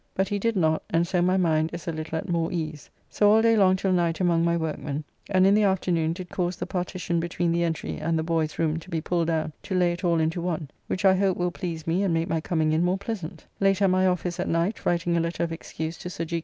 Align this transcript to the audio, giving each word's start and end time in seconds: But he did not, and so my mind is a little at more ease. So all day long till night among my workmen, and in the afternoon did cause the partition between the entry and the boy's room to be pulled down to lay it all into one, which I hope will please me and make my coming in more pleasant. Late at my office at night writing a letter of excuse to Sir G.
But 0.15 0.29
he 0.29 0.39
did 0.39 0.55
not, 0.55 0.81
and 0.89 1.05
so 1.05 1.21
my 1.21 1.37
mind 1.37 1.69
is 1.73 1.87
a 1.87 1.91
little 1.91 2.17
at 2.17 2.27
more 2.27 2.51
ease. 2.51 2.89
So 3.11 3.29
all 3.31 3.43
day 3.43 3.55
long 3.55 3.75
till 3.75 3.91
night 3.91 4.19
among 4.19 4.43
my 4.43 4.57
workmen, 4.57 5.03
and 5.29 5.45
in 5.45 5.53
the 5.53 5.61
afternoon 5.61 6.13
did 6.13 6.27
cause 6.31 6.55
the 6.55 6.65
partition 6.65 7.19
between 7.19 7.51
the 7.51 7.63
entry 7.63 7.97
and 7.97 8.17
the 8.17 8.23
boy's 8.23 8.57
room 8.57 8.79
to 8.79 8.89
be 8.89 8.99
pulled 8.99 9.27
down 9.27 9.53
to 9.61 9.75
lay 9.75 9.91
it 9.91 10.03
all 10.03 10.19
into 10.19 10.41
one, 10.41 10.71
which 10.87 11.05
I 11.05 11.13
hope 11.13 11.37
will 11.37 11.51
please 11.51 11.85
me 11.85 12.01
and 12.01 12.15
make 12.15 12.29
my 12.29 12.41
coming 12.41 12.71
in 12.73 12.83
more 12.83 12.97
pleasant. 12.97 13.45
Late 13.59 13.79
at 13.79 13.91
my 13.91 14.07
office 14.07 14.39
at 14.39 14.47
night 14.49 14.87
writing 14.87 15.15
a 15.15 15.19
letter 15.19 15.43
of 15.43 15.51
excuse 15.51 15.99
to 15.99 16.09
Sir 16.09 16.25
G. 16.25 16.39